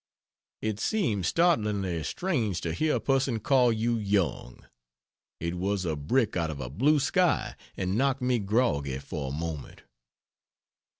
It 0.63 0.79
seemed 0.79 1.27
startlingly 1.27 2.03
strange 2.03 2.59
to 2.61 2.73
hear 2.73 2.95
a 2.95 2.99
person 2.99 3.39
call 3.39 3.71
you 3.71 3.97
young. 3.97 4.65
It 5.39 5.59
was 5.59 5.85
a 5.85 5.95
brick 5.95 6.35
out 6.35 6.49
of 6.49 6.59
a 6.59 6.71
blue 6.71 6.99
sky, 6.99 7.55
and 7.77 7.95
knocked 7.99 8.23
me 8.23 8.39
groggy 8.39 8.97
for 8.97 9.29
a 9.29 9.31
moment. 9.31 9.83